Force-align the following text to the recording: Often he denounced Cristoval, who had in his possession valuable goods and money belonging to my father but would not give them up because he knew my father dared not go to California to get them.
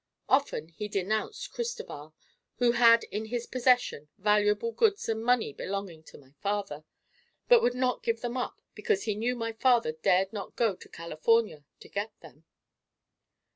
Often 0.27 0.69
he 0.69 0.87
denounced 0.87 1.51
Cristoval, 1.53 2.15
who 2.55 2.71
had 2.71 3.03
in 3.11 3.25
his 3.25 3.45
possession 3.45 4.09
valuable 4.17 4.71
goods 4.71 5.07
and 5.07 5.23
money 5.23 5.53
belonging 5.53 6.01
to 6.05 6.17
my 6.17 6.31
father 6.41 6.85
but 7.47 7.61
would 7.61 7.75
not 7.75 8.01
give 8.01 8.21
them 8.21 8.35
up 8.35 8.59
because 8.73 9.03
he 9.03 9.13
knew 9.13 9.35
my 9.35 9.53
father 9.53 9.91
dared 9.91 10.33
not 10.33 10.55
go 10.55 10.75
to 10.75 10.89
California 10.89 11.65
to 11.81 11.87
get 11.87 12.19
them. 12.21 12.45